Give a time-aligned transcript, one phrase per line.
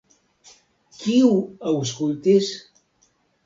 [1.03, 1.29] Kiu
[1.75, 2.53] aŭskultis?